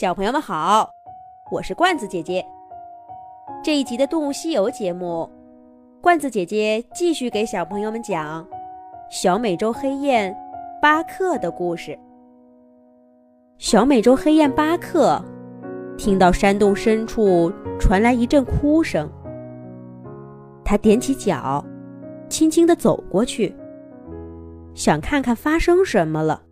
[0.00, 0.88] 小朋友们好，
[1.50, 2.46] 我是罐子姐姐。
[3.64, 5.28] 这一集的《动物西游》节目，
[6.00, 8.46] 罐子姐姐继续给小朋友们讲
[9.10, 10.32] 小美洲黑雁
[10.80, 11.98] 巴克的故事。
[13.56, 15.20] 小美洲黑雁巴克
[15.96, 19.10] 听到山洞深处传来一阵哭声，
[20.64, 21.64] 他踮起脚，
[22.28, 23.52] 轻轻地走过去，
[24.74, 26.42] 想看看发生什么了。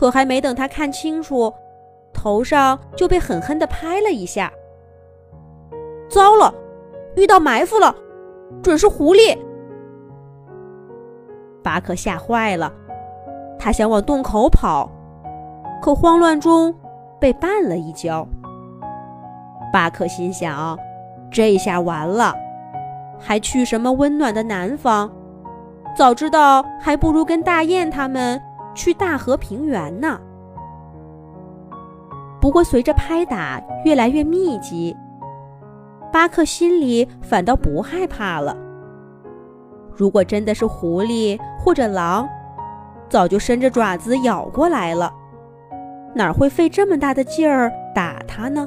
[0.00, 1.52] 可还没等他看清楚，
[2.10, 4.50] 头上就被狠狠地拍了一下。
[6.08, 6.54] 糟了，
[7.16, 7.94] 遇到埋伏了，
[8.62, 9.36] 准是狐狸！
[11.62, 12.72] 巴克吓坏了，
[13.58, 14.90] 他想往洞口跑，
[15.82, 16.74] 可慌乱中
[17.20, 18.26] 被绊了一跤。
[19.70, 20.78] 巴克心想：
[21.30, 22.34] 这下完了，
[23.18, 25.12] 还去什么温暖的南方？
[25.94, 28.40] 早知道，还不如跟大雁他们。
[28.74, 30.20] 去大河平原呢。
[32.40, 34.96] 不过随着拍打越来越密集，
[36.12, 38.56] 巴克心里反倒不害怕了。
[39.94, 42.26] 如果真的是狐狸或者狼，
[43.08, 45.12] 早就伸着爪子咬过来了，
[46.14, 48.66] 哪会费这么大的劲儿打他呢？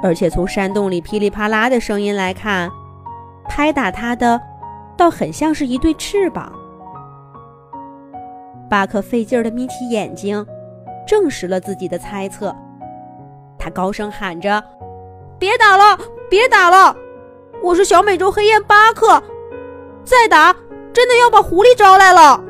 [0.00, 2.70] 而且从山洞里噼里啪啦的声音来看，
[3.48, 4.40] 拍打他的
[4.96, 6.52] 倒很像是一对翅膀。
[8.68, 10.46] 巴克费劲儿地眯起眼睛，
[11.06, 12.54] 证实了自己的猜测。
[13.58, 14.62] 他高声喊着
[15.38, 16.94] ：“别打了，别打了！
[17.62, 19.22] 我是小美洲黑雁巴克，
[20.04, 20.54] 再打
[20.92, 22.44] 真的要把狐狸招来了。”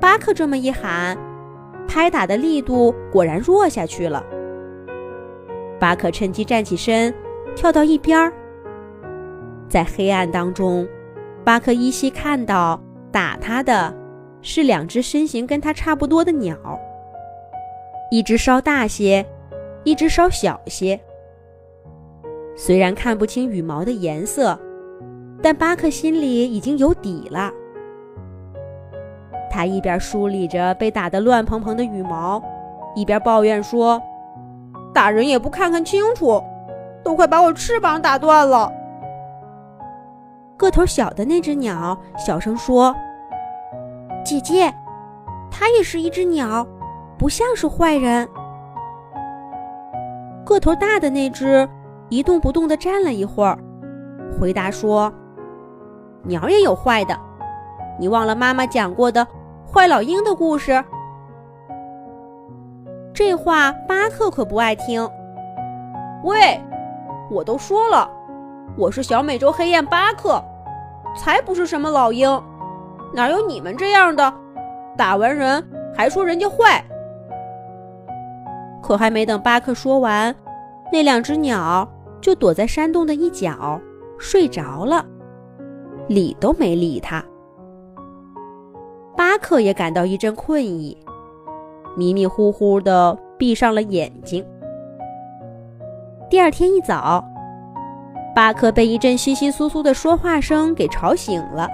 [0.00, 1.16] 巴克这么一喊，
[1.86, 4.24] 拍打的力度果然弱下去了。
[5.78, 7.14] 巴克趁机站起身，
[7.54, 8.32] 跳到一边儿。
[9.68, 10.88] 在黑暗当中，
[11.44, 12.80] 巴克依稀看到。
[13.12, 13.94] 打他的
[14.42, 16.56] 是两只身形跟他差不多的鸟，
[18.10, 19.24] 一只稍大些，
[19.84, 20.98] 一只稍小些。
[22.56, 24.58] 虽然看不清羽毛的颜色，
[25.42, 27.50] 但巴克心里已经有底了。
[29.50, 32.42] 他一边梳理着被打得乱蓬蓬的羽毛，
[32.94, 34.00] 一边抱怨说
[34.94, 36.42] ：“打人也不看看清楚，
[37.02, 38.72] 都快把我翅膀打断了。”
[40.60, 42.94] 个头小的那只鸟小声说
[44.22, 44.70] ：“姐姐，
[45.50, 46.66] 它也是一只鸟，
[47.16, 48.28] 不像是坏人。”
[50.44, 51.66] 个头大的那只
[52.10, 53.58] 一动不动地站了一会儿，
[54.38, 55.10] 回答说
[56.24, 57.18] ：“鸟也有坏的，
[57.98, 59.26] 你忘了妈妈讲过的
[59.66, 60.84] 坏老鹰的故事？”
[63.14, 65.08] 这话巴克可不爱听。
[66.24, 66.60] 喂，
[67.30, 68.06] 我都说了，
[68.76, 70.44] 我是小美洲黑雁巴克。
[71.16, 72.28] 才不是什么老鹰，
[73.12, 74.32] 哪有你们这样的？
[74.96, 75.62] 打完人
[75.94, 76.84] 还说人家坏。
[78.82, 80.34] 可还没等巴克说完，
[80.92, 81.88] 那两只鸟
[82.20, 83.80] 就躲在山洞的一角
[84.18, 85.04] 睡着了，
[86.08, 87.24] 理都没理他。
[89.16, 90.96] 巴克也感到一阵困意，
[91.96, 94.44] 迷迷糊糊的闭上了眼睛。
[96.28, 97.24] 第二天一早。
[98.34, 101.68] 巴克被一阵窸窸窣窣的说话声给吵醒了。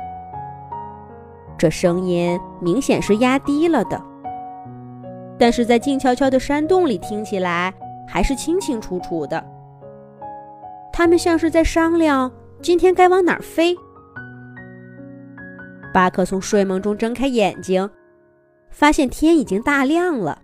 [1.59, 4.03] 这声音明显是压低了的，
[5.39, 7.73] 但是在静悄悄的山洞里听起来
[8.07, 9.45] 还是清清楚楚的。
[10.93, 12.31] 他们像是在商量
[12.63, 13.77] 今天该往哪儿飞。
[15.93, 17.89] 巴克从睡梦中睁开眼睛，
[18.71, 20.41] 发现天已经大亮了，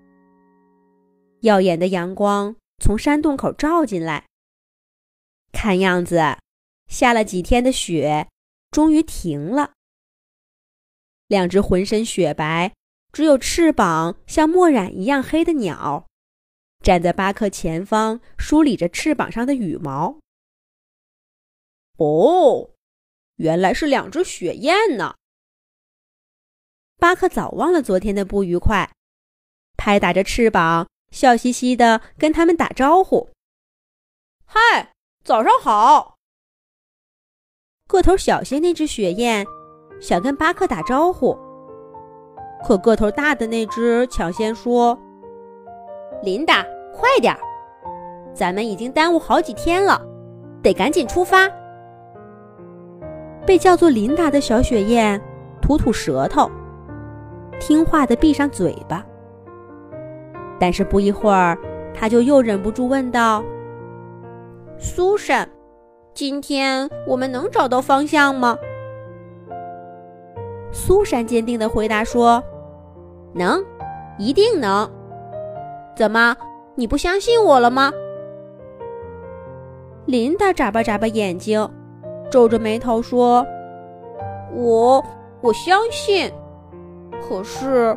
[1.40, 4.24] 耀眼的阳光从山洞口照进来。
[5.52, 6.38] 看样子，
[6.88, 8.28] 下了几天的雪，
[8.70, 9.72] 终于停了。
[11.28, 12.74] 两只浑身雪白、
[13.12, 16.06] 只有翅膀像墨染一样黑的鸟，
[16.80, 20.18] 站在巴克前方，梳理着翅膀上的羽毛。
[21.98, 22.70] 哦，
[23.36, 25.16] 原来是两只雪雁呢！
[26.98, 28.90] 巴克早忘了昨天的不愉快，
[29.76, 33.30] 拍打着翅膀，笑嘻嘻的跟他们打招呼
[34.44, 36.16] ：“嗨！”早上好。
[37.86, 39.46] 个头小些那只雪雁
[40.00, 41.38] 想跟巴克打招呼，
[42.64, 44.98] 可个头大的那只抢先说
[46.24, 47.38] ：“琳达，快点儿，
[48.34, 50.02] 咱们已经耽误好几天了，
[50.60, 51.48] 得赶紧出发。”
[53.46, 55.20] 被叫做琳达的小雪雁
[55.60, 56.50] 吐吐舌头，
[57.60, 59.06] 听话的闭上嘴巴。
[60.58, 61.56] 但是不一会儿，
[61.94, 63.44] 他就又忍不住问道。
[64.84, 65.48] 苏珊，
[66.12, 68.58] 今天我们能找到方向吗？
[70.72, 72.42] 苏珊坚定地回答说
[73.32, 73.64] ：“能，
[74.18, 74.90] 一定能。
[75.94, 76.36] 怎么，
[76.74, 77.92] 你不相信我了吗？
[80.06, 81.66] 琳达眨巴眨巴眼睛，
[82.28, 83.46] 皱着眉头说
[84.52, 85.02] ：“我
[85.42, 86.28] 我相信，
[87.22, 87.96] 可是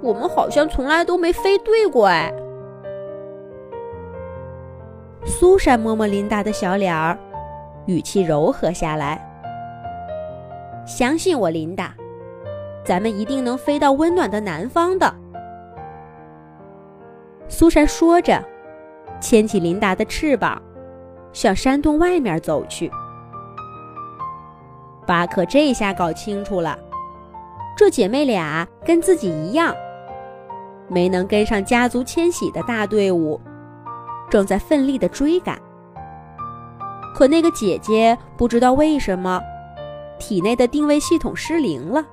[0.00, 2.32] 我们好像从来都没飞对过哎。”
[5.26, 7.18] 苏珊摸摸琳达的小脸儿，
[7.86, 9.20] 语气柔和下来
[10.86, 11.92] ：“相信我，琳达，
[12.84, 15.12] 咱们一定能飞到温暖的南方的。”
[17.48, 18.42] 苏珊说着，
[19.20, 20.62] 牵起琳达的翅膀。
[21.32, 22.90] 向山洞外面走去。
[25.06, 26.78] 巴克这下搞清楚了，
[27.76, 29.74] 这姐妹俩跟自己一样，
[30.88, 33.38] 没能跟上家族迁徙的大队伍，
[34.30, 35.58] 正在奋力的追赶。
[37.14, 39.40] 可那个姐姐不知道为什么，
[40.18, 42.04] 体内的定位系统失灵了。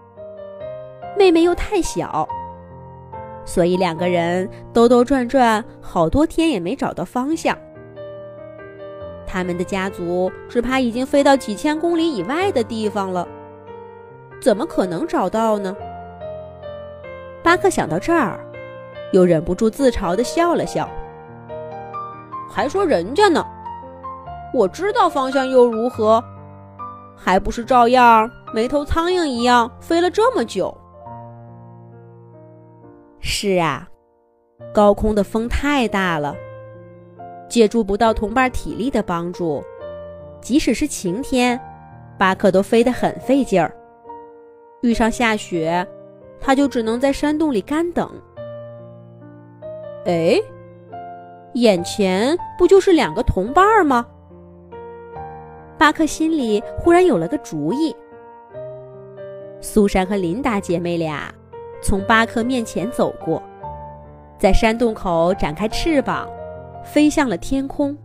[1.17, 2.27] 妹妹又太小，
[3.45, 7.57] 所以两个人兜兜转转好多天也没找到方向。
[9.27, 13.27] 他们的家族只怕已经飞到几千公里以外的地方了，
[14.41, 15.75] 怎么可能找到呢？
[17.43, 18.39] 巴克想到这儿，
[19.11, 20.89] 又忍不住自嘲地笑了笑，
[22.53, 23.43] 还说人家呢，
[24.53, 26.23] 我知道方向又如何，
[27.17, 30.71] 还不是照样没头苍蝇一样飞了这么久？
[33.19, 33.87] 是啊，
[34.71, 36.35] 高空的风太大了。
[37.49, 39.63] 借助不到同伴体力的帮助，
[40.39, 41.59] 即使是晴天，
[42.19, 43.75] 巴克都飞得很费劲儿。
[44.81, 45.87] 遇上下雪，
[46.39, 48.07] 他就只能在山洞里干等。
[50.05, 50.39] 哎，
[51.53, 54.05] 眼前不就是两个同伴吗？
[55.77, 57.95] 巴克心里忽然有了个主意。
[59.61, 61.33] 苏珊和琳达姐妹俩
[61.81, 63.41] 从巴克面前走过，
[64.37, 66.27] 在山洞口展开翅膀。
[66.83, 67.97] 飞向了天空。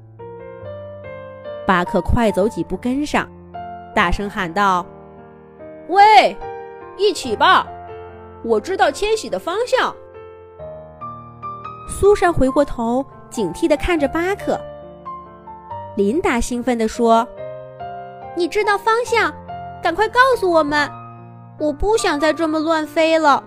[1.67, 3.29] 巴克快走几步跟上，
[3.93, 4.87] 大声喊道
[5.91, 6.37] ：“喂，
[6.97, 7.67] 一起吧！
[8.45, 9.93] 我知道迁徙的方向。”
[11.91, 14.59] 苏珊回过头，警惕地看着巴克。
[15.97, 17.27] 琳达兴奋地说
[18.37, 19.33] ：“你知道方向，
[19.83, 20.89] 赶快告诉我们！
[21.59, 23.43] 我不想再这么乱飞了。”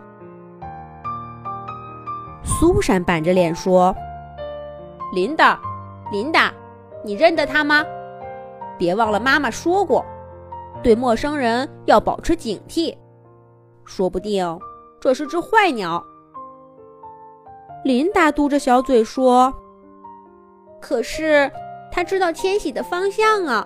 [2.43, 3.95] 苏珊板着脸说。
[5.13, 5.59] 琳达，
[6.11, 6.51] 琳达，
[7.03, 7.83] 你认得他吗？
[8.77, 10.05] 别忘了妈妈说过，
[10.81, 12.95] 对陌生人要保持警惕，
[13.85, 14.59] 说不定
[14.99, 16.03] 这是只坏鸟。
[17.83, 19.53] 琳达嘟着小嘴说
[20.81, 21.49] ：“可是
[21.91, 23.65] 他知道迁徙的方向啊，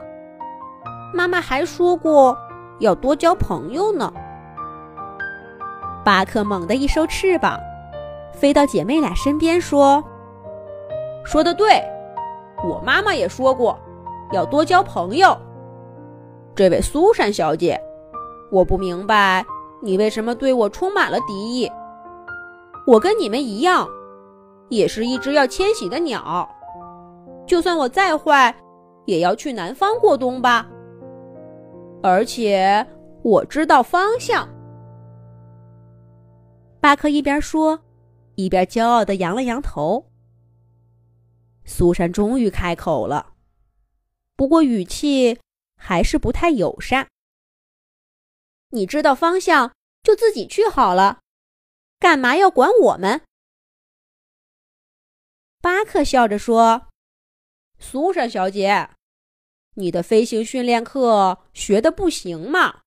[1.13, 2.37] 妈妈还说过
[2.79, 4.13] 要多交朋友呢。”
[6.05, 7.59] 巴克猛地一收翅膀，
[8.31, 10.03] 飞到姐妹俩身边说。
[11.25, 11.81] 说的对，
[12.63, 13.75] 我妈妈也说过，
[14.31, 15.35] 要多交朋友。
[16.53, 17.81] 这位苏珊小姐，
[18.51, 19.43] 我不明白
[19.81, 21.71] 你为什么对我充满了敌意。
[22.85, 23.87] 我跟你们一样，
[24.69, 26.47] 也是一只要迁徙的鸟。
[27.45, 28.55] 就算我再坏，
[29.05, 30.69] 也要去南方过冬吧。
[32.01, 32.85] 而且
[33.23, 34.47] 我知道方向。
[36.79, 37.81] 巴克一边说，
[38.35, 40.05] 一边骄傲地扬了扬头。
[41.63, 43.33] 苏珊终于开口了，
[44.35, 45.39] 不过语气
[45.75, 47.07] 还是不太友善。
[48.69, 49.73] 你知道方向
[50.03, 51.21] 就自己去好了，
[51.99, 53.21] 干嘛要管我们？
[55.61, 56.89] 巴克笑着说
[57.87, 58.89] ：“苏珊小姐，
[59.75, 62.77] 你的飞行训练课学的不行吗？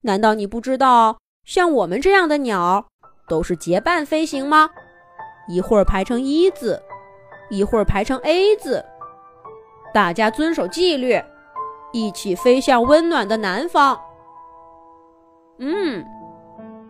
[0.00, 2.88] 难道你不知道像我们这样的鸟
[3.28, 4.70] 都是结伴飞行吗？
[5.46, 6.82] 一会儿排成一字。”
[7.50, 8.84] 一会儿排成 A 字，
[9.94, 11.18] 大家遵守纪律，
[11.94, 13.98] 一起飞向温暖的南方。
[15.58, 16.04] 嗯，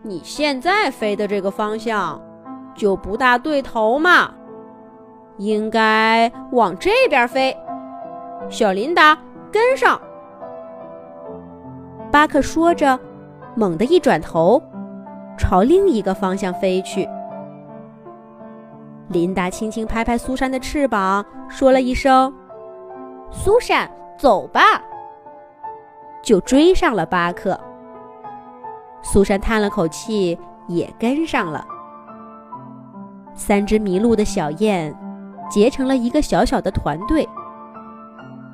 [0.03, 2.21] 你现在飞的这个方向
[2.75, 4.35] 就不大对头嘛，
[5.39, 7.55] 应该往这边飞。
[8.49, 9.17] 小琳达，
[9.51, 9.99] 跟上。
[12.11, 12.99] 巴克说着，
[13.55, 14.61] 猛地一转头，
[15.37, 17.07] 朝另一个方向飞去。
[19.09, 22.31] 琳达轻轻拍拍苏珊的翅膀，说了一声
[23.31, 24.61] ：“苏珊，走吧。”
[26.21, 27.59] 就追上了巴克。
[29.01, 31.65] 苏珊叹了口气，也跟上了。
[33.33, 34.93] 三只迷路的小雁
[35.49, 37.27] 结成了一个小小的团队，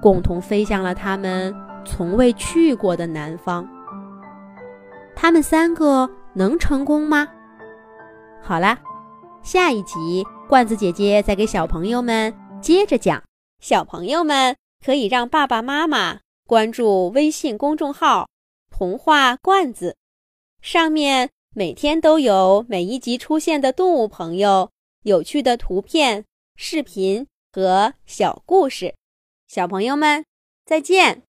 [0.01, 1.53] 共同飞向了他们
[1.85, 3.67] 从未去过的南方。
[5.15, 7.27] 他们三个能成功吗？
[8.41, 8.77] 好啦，
[9.41, 13.21] 下一集罐子姐姐再给小朋友们接着讲。
[13.59, 18.27] 小朋友们可以让爸爸妈妈关注微信公众号
[18.69, 19.95] “童话罐子”，
[20.61, 24.69] 上面每天都有每一集出现的动物朋友、
[25.03, 26.25] 有趣的图片、
[26.55, 28.95] 视频和小故事。
[29.47, 30.25] 小朋友们，
[30.65, 31.23] 再见。